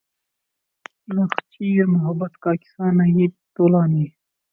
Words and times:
نخچیر 1.07 1.85
محبت 1.87 2.33
کا 2.43 2.51
قصہ 2.61 2.85
نہیں 2.93 3.27
طولانی 3.55 4.05